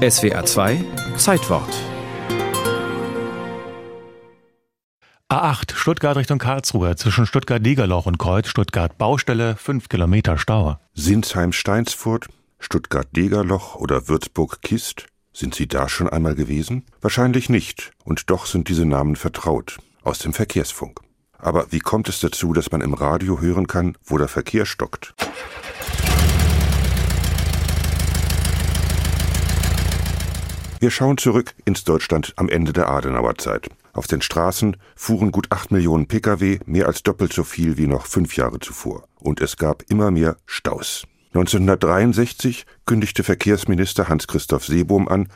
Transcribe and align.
SWR 0.00 0.46
2 0.46 0.82
Zeitwort 1.18 1.68
A8 5.28 5.74
Stuttgart 5.74 6.16
Richtung 6.16 6.38
Karlsruhe 6.38 6.96
zwischen 6.96 7.26
Stuttgart-Degerloch 7.26 8.06
und 8.06 8.18
Kreuz 8.18 8.48
Stuttgart 8.48 8.96
Baustelle 8.96 9.56
5 9.56 9.90
Kilometer 9.90 10.38
Stau. 10.38 10.78
Sinsheim-Steinsfurt, 10.94 12.28
Stuttgart-Degerloch 12.58 13.74
oder 13.74 14.08
Würzburg-Kist? 14.08 15.04
Sind 15.34 15.54
Sie 15.54 15.68
da 15.68 15.86
schon 15.90 16.08
einmal 16.08 16.34
gewesen? 16.34 16.86
Wahrscheinlich 17.02 17.50
nicht, 17.50 17.92
und 18.02 18.30
doch 18.30 18.46
sind 18.46 18.70
diese 18.70 18.86
Namen 18.86 19.16
vertraut, 19.16 19.76
aus 20.02 20.20
dem 20.20 20.32
Verkehrsfunk. 20.32 21.00
Aber 21.36 21.72
wie 21.72 21.80
kommt 21.80 22.08
es 22.08 22.20
dazu, 22.20 22.54
dass 22.54 22.70
man 22.70 22.80
im 22.80 22.94
Radio 22.94 23.38
hören 23.42 23.66
kann, 23.66 23.98
wo 24.06 24.16
der 24.16 24.28
Verkehr 24.28 24.64
stockt? 24.64 25.14
Wir 30.80 30.90
schauen 30.90 31.18
zurück 31.18 31.54
ins 31.66 31.84
Deutschland 31.84 32.32
am 32.36 32.48
Ende 32.48 32.72
der 32.72 32.88
Adenauerzeit. 32.88 33.68
Auf 33.92 34.06
den 34.06 34.22
Straßen 34.22 34.78
fuhren 34.96 35.30
gut 35.30 35.48
acht 35.50 35.70
Millionen 35.70 36.06
Pkw, 36.06 36.58
mehr 36.64 36.86
als 36.86 37.02
doppelt 37.02 37.34
so 37.34 37.44
viel 37.44 37.76
wie 37.76 37.86
noch 37.86 38.06
fünf 38.06 38.34
Jahre 38.34 38.60
zuvor. 38.60 39.04
Und 39.18 39.42
es 39.42 39.58
gab 39.58 39.82
immer 39.90 40.10
mehr 40.10 40.38
Staus. 40.46 41.06
1963 41.34 42.64
kündigte 42.86 43.24
Verkehrsminister 43.24 44.08
Hans-Christoph 44.08 44.64
Seebohm 44.64 45.06
an, 45.06 45.28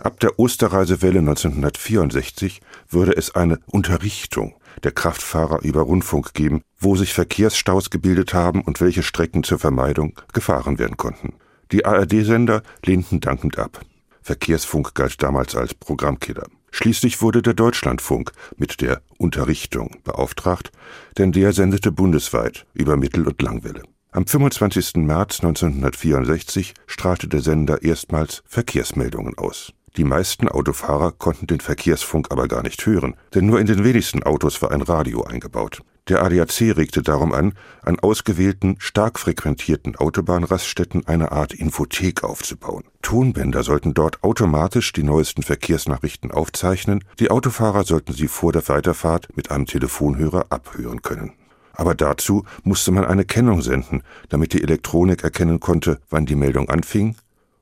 ab 0.00 0.18
der 0.18 0.36
Osterreisewelle 0.36 1.20
1964 1.20 2.60
würde 2.88 3.16
es 3.16 3.36
eine 3.36 3.60
Unterrichtung 3.66 4.56
der 4.82 4.90
Kraftfahrer 4.90 5.62
über 5.62 5.82
Rundfunk 5.82 6.34
geben, 6.34 6.62
wo 6.80 6.96
sich 6.96 7.14
Verkehrsstaus 7.14 7.90
gebildet 7.90 8.34
haben 8.34 8.62
und 8.62 8.80
welche 8.80 9.04
Strecken 9.04 9.44
zur 9.44 9.60
Vermeidung 9.60 10.14
gefahren 10.32 10.80
werden 10.80 10.96
konnten. 10.96 11.34
Die 11.70 11.84
ARD-Sender 11.84 12.64
lehnten 12.84 13.20
dankend 13.20 13.58
ab. 13.58 13.80
Verkehrsfunk 14.28 14.94
galt 14.94 15.22
damals 15.22 15.56
als 15.56 15.72
Programmkiller. 15.72 16.44
Schließlich 16.70 17.22
wurde 17.22 17.40
der 17.40 17.54
Deutschlandfunk 17.54 18.32
mit 18.58 18.82
der 18.82 19.00
Unterrichtung 19.16 19.96
beauftragt, 20.04 20.70
denn 21.16 21.32
der 21.32 21.54
sendete 21.54 21.90
bundesweit 21.90 22.66
über 22.74 22.98
Mittel- 22.98 23.26
und 23.26 23.40
Langwelle. 23.40 23.84
Am 24.12 24.26
25. 24.26 24.96
März 24.96 25.40
1964 25.40 26.74
strahlte 26.86 27.26
der 27.26 27.40
Sender 27.40 27.82
erstmals 27.82 28.42
Verkehrsmeldungen 28.44 29.38
aus. 29.38 29.72
Die 29.96 30.04
meisten 30.04 30.46
Autofahrer 30.46 31.12
konnten 31.12 31.46
den 31.46 31.60
Verkehrsfunk 31.60 32.30
aber 32.30 32.48
gar 32.48 32.62
nicht 32.62 32.84
hören, 32.84 33.14
denn 33.32 33.46
nur 33.46 33.58
in 33.58 33.66
den 33.66 33.82
wenigsten 33.82 34.22
Autos 34.24 34.60
war 34.60 34.72
ein 34.72 34.82
Radio 34.82 35.22
eingebaut. 35.22 35.80
Der 36.08 36.22
ADAC 36.22 36.74
regte 36.74 37.02
darum 37.02 37.34
an, 37.34 37.52
an 37.82 37.98
ausgewählten, 38.00 38.76
stark 38.78 39.18
frequentierten 39.18 39.94
Autobahnraststätten 39.94 41.06
eine 41.06 41.32
Art 41.32 41.52
Infothek 41.52 42.24
aufzubauen. 42.24 42.84
Tonbänder 43.02 43.62
sollten 43.62 43.92
dort 43.92 44.24
automatisch 44.24 44.94
die 44.94 45.02
neuesten 45.02 45.42
Verkehrsnachrichten 45.42 46.30
aufzeichnen, 46.30 47.04
die 47.18 47.30
Autofahrer 47.30 47.84
sollten 47.84 48.14
sie 48.14 48.28
vor 48.28 48.52
der 48.52 48.66
Weiterfahrt 48.68 49.36
mit 49.36 49.50
einem 49.50 49.66
Telefonhörer 49.66 50.46
abhören 50.48 51.02
können. 51.02 51.34
Aber 51.72 51.94
dazu 51.94 52.44
musste 52.62 52.90
man 52.90 53.04
eine 53.04 53.26
Kennung 53.26 53.60
senden, 53.60 54.02
damit 54.30 54.54
die 54.54 54.62
Elektronik 54.62 55.22
erkennen 55.24 55.60
konnte, 55.60 56.00
wann 56.08 56.24
die 56.24 56.36
Meldung 56.36 56.70
anfing 56.70 57.16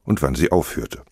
und 0.05 0.23
wann 0.23 0.37
sie 0.37 0.53
aufhörte. 0.53 1.03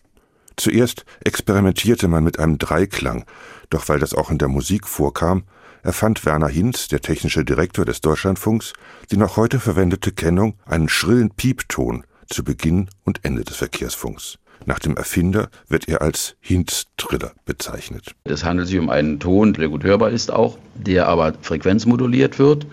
Zuerst 0.55 1.05
experimentierte 1.23 2.07
man 2.07 2.23
mit 2.23 2.39
einem 2.39 2.57
Dreiklang, 2.57 3.25
doch 3.69 3.89
weil 3.89 3.99
das 3.99 4.13
auch 4.13 4.31
in 4.31 4.37
der 4.37 4.47
Musik 4.47 4.87
vorkam, 4.87 5.43
erfand 5.85 6.25
Werner 6.25 6.47
Hinz, 6.47 6.87
der 6.87 7.01
technische 7.01 7.45
Direktor 7.45 7.85
des 7.85 8.01
Deutschlandfunks, 8.01 8.73
die 9.11 9.17
noch 9.17 9.37
heute 9.37 9.59
verwendete 9.59 10.11
Kennung, 10.11 10.55
einen 10.65 10.89
schrillen 10.89 11.29
Piepton 11.29 12.03
zu 12.27 12.43
Beginn 12.43 12.89
und 13.03 13.23
Ende 13.23 13.43
des 13.43 13.57
Verkehrsfunks. 13.57 14.39
Nach 14.65 14.79
dem 14.79 14.97
Erfinder 14.97 15.49
wird 15.67 15.87
er 15.87 16.01
als 16.01 16.35
Hinz-Triller 16.39 17.33
bezeichnet. 17.45 18.15
Es 18.23 18.43
handelt 18.43 18.67
sich 18.67 18.79
um 18.79 18.89
einen 18.89 19.19
Ton, 19.19 19.53
der 19.53 19.69
gut 19.69 19.83
hörbar 19.83 20.09
ist 20.09 20.31
auch, 20.31 20.57
der 20.73 21.07
aber 21.07 21.33
frequenzmoduliert 21.41 22.39
wird 22.39 22.65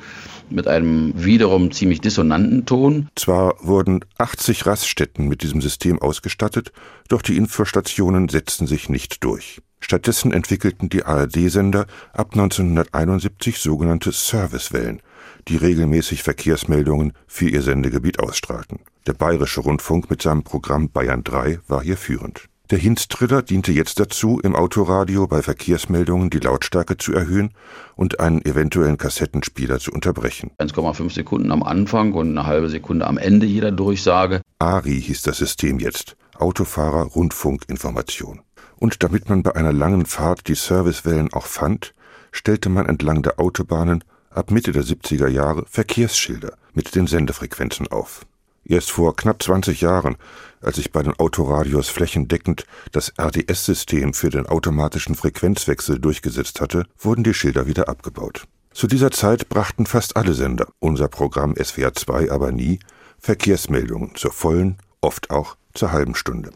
mit 0.48 0.68
einem 0.68 1.12
wiederum 1.16 1.72
ziemlich 1.72 2.00
dissonanten 2.00 2.66
Ton. 2.66 3.08
Zwar 3.16 3.54
wurden 3.60 4.04
80 4.18 4.66
Raststätten 4.66 5.28
mit 5.28 5.42
diesem 5.42 5.60
System 5.60 6.00
ausgestattet, 6.00 6.72
doch 7.08 7.22
die 7.22 7.36
Infostationen 7.36 8.28
setzten 8.28 8.66
sich 8.66 8.88
nicht 8.88 9.24
durch. 9.24 9.60
Stattdessen 9.82 10.32
entwickelten 10.32 10.88
die 10.88 11.04
ARD-Sender 11.04 11.86
ab 12.12 12.30
1971 12.32 13.58
sogenannte 13.58 14.12
Servicewellen, 14.12 15.02
die 15.48 15.56
regelmäßig 15.56 16.22
Verkehrsmeldungen 16.22 17.12
für 17.26 17.48
ihr 17.48 17.62
Sendegebiet 17.62 18.20
ausstrahlten. 18.20 18.78
Der 19.06 19.12
Bayerische 19.12 19.60
Rundfunk 19.60 20.08
mit 20.08 20.22
seinem 20.22 20.44
Programm 20.44 20.88
Bayern 20.88 21.24
3 21.24 21.58
war 21.66 21.82
hier 21.82 21.96
führend. 21.96 22.48
Der 22.70 22.78
Hinz-Triller 22.78 23.42
diente 23.42 23.72
jetzt 23.72 24.00
dazu, 24.00 24.40
im 24.42 24.54
Autoradio 24.54 25.26
bei 25.26 25.42
Verkehrsmeldungen 25.42 26.30
die 26.30 26.38
Lautstärke 26.38 26.96
zu 26.96 27.12
erhöhen 27.12 27.50
und 27.96 28.20
einen 28.20 28.40
eventuellen 28.46 28.96
Kassettenspieler 28.96 29.78
zu 29.78 29.90
unterbrechen. 29.92 30.52
1,5 30.58 31.12
Sekunden 31.12 31.50
am 31.50 31.62
Anfang 31.64 32.12
und 32.14 32.30
eine 32.30 32.46
halbe 32.46 32.70
Sekunde 32.70 33.06
am 33.06 33.18
Ende 33.18 33.46
jeder 33.46 33.72
Durchsage. 33.72 34.40
ARI 34.58 35.02
hieß 35.02 35.22
das 35.22 35.38
System 35.38 35.80
jetzt, 35.80 36.16
Autofahrer 36.38 37.02
Rundfunkinformation. 37.02 38.40
Und 38.82 39.04
damit 39.04 39.28
man 39.28 39.44
bei 39.44 39.54
einer 39.54 39.72
langen 39.72 40.06
Fahrt 40.06 40.48
die 40.48 40.56
Servicewellen 40.56 41.32
auch 41.32 41.46
fand, 41.46 41.94
stellte 42.32 42.68
man 42.68 42.86
entlang 42.86 43.22
der 43.22 43.38
Autobahnen 43.38 44.02
ab 44.30 44.50
Mitte 44.50 44.72
der 44.72 44.82
70er 44.82 45.28
Jahre 45.28 45.64
Verkehrsschilder 45.70 46.54
mit 46.74 46.96
den 46.96 47.06
Sendefrequenzen 47.06 47.86
auf. 47.86 48.26
Erst 48.64 48.90
vor 48.90 49.14
knapp 49.14 49.40
20 49.40 49.82
Jahren, 49.82 50.16
als 50.60 50.78
sich 50.78 50.90
bei 50.90 51.00
den 51.00 51.12
Autoradios 51.12 51.90
flächendeckend 51.90 52.66
das 52.90 53.12
RDS-System 53.20 54.14
für 54.14 54.30
den 54.30 54.46
automatischen 54.46 55.14
Frequenzwechsel 55.14 56.00
durchgesetzt 56.00 56.60
hatte, 56.60 56.84
wurden 56.98 57.22
die 57.22 57.34
Schilder 57.34 57.68
wieder 57.68 57.88
abgebaut. 57.88 58.48
Zu 58.72 58.88
dieser 58.88 59.12
Zeit 59.12 59.48
brachten 59.48 59.86
fast 59.86 60.16
alle 60.16 60.34
Sender, 60.34 60.66
unser 60.80 61.06
Programm 61.06 61.54
SWR 61.54 61.94
2 61.94 62.32
aber 62.32 62.50
nie, 62.50 62.80
Verkehrsmeldungen 63.20 64.16
zur 64.16 64.32
vollen, 64.32 64.78
oft 65.00 65.30
auch 65.30 65.56
zur 65.72 65.92
halben 65.92 66.16
Stunde 66.16 66.50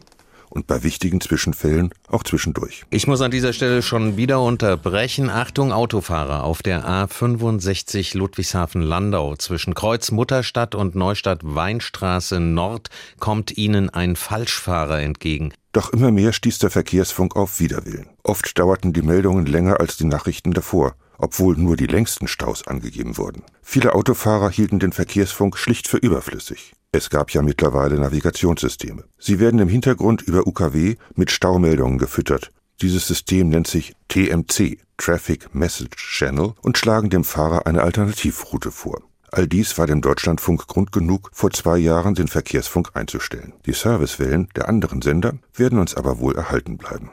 und 0.49 0.67
bei 0.67 0.83
wichtigen 0.83 1.21
Zwischenfällen 1.21 1.93
auch 2.07 2.23
zwischendurch. 2.23 2.83
Ich 2.89 3.07
muss 3.07 3.21
an 3.21 3.31
dieser 3.31 3.53
Stelle 3.53 3.81
schon 3.81 4.17
wieder 4.17 4.41
unterbrechen. 4.41 5.29
Achtung 5.29 5.71
Autofahrer 5.71 6.43
auf 6.43 6.61
der 6.61 6.85
A65 6.87 8.17
Ludwigshafen-Landau 8.17 9.35
zwischen 9.35 9.73
Kreuz 9.73 10.11
Mutterstadt 10.11 10.75
und 10.75 10.95
Neustadt 10.95 11.39
Weinstraße 11.43 12.39
Nord 12.39 12.89
kommt 13.19 13.57
Ihnen 13.57 13.89
ein 13.89 14.15
Falschfahrer 14.15 15.01
entgegen. 15.01 15.53
Doch 15.73 15.93
immer 15.93 16.11
mehr 16.11 16.33
stieß 16.33 16.59
der 16.59 16.71
Verkehrsfunk 16.71 17.35
auf 17.35 17.59
Widerwillen. 17.59 18.07
Oft 18.23 18.57
dauerten 18.57 18.93
die 18.93 19.01
Meldungen 19.01 19.45
länger 19.45 19.79
als 19.79 19.97
die 19.97 20.05
Nachrichten 20.05 20.53
davor 20.53 20.95
obwohl 21.17 21.55
nur 21.57 21.75
die 21.75 21.87
längsten 21.87 22.27
Staus 22.27 22.67
angegeben 22.67 23.17
wurden. 23.17 23.43
Viele 23.61 23.95
Autofahrer 23.95 24.49
hielten 24.49 24.79
den 24.79 24.93
Verkehrsfunk 24.93 25.57
schlicht 25.57 25.87
für 25.87 25.97
überflüssig. 25.97 26.73
Es 26.97 27.11
gab 27.11 27.29
ja 27.29 27.43
mittlerweile 27.43 27.99
Navigationssysteme. 27.99 29.03
Sie 29.19 29.39
werden 29.39 29.59
im 29.59 29.69
Hintergrund 29.69 30.23
über 30.23 30.47
UKW 30.47 30.95
mit 31.13 31.29
Staumeldungen 31.29 31.99
gefüttert. 31.99 32.51
Dieses 32.81 33.07
System 33.07 33.49
nennt 33.49 33.67
sich 33.67 33.93
TMC, 34.07 34.79
Traffic 34.97 35.53
Message 35.53 36.17
Channel, 36.17 36.53
und 36.63 36.79
schlagen 36.79 37.11
dem 37.11 37.23
Fahrer 37.23 37.67
eine 37.67 37.83
Alternativroute 37.83 38.71
vor. 38.71 39.03
All 39.31 39.47
dies 39.47 39.77
war 39.77 39.85
dem 39.85 40.01
Deutschlandfunk 40.01 40.65
Grund 40.65 40.91
genug, 40.91 41.29
vor 41.33 41.51
zwei 41.51 41.77
Jahren 41.77 42.15
den 42.15 42.29
Verkehrsfunk 42.29 42.89
einzustellen. 42.95 43.53
Die 43.67 43.73
Servicewellen 43.73 44.49
der 44.55 44.67
anderen 44.67 45.03
Sender 45.03 45.35
werden 45.53 45.77
uns 45.77 45.93
aber 45.93 46.17
wohl 46.17 46.35
erhalten 46.35 46.77
bleiben. 46.77 47.11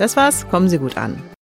Das 0.00 0.16
war's, 0.16 0.48
kommen 0.48 0.68
Sie 0.68 0.78
gut 0.78 0.96
an. 0.96 1.22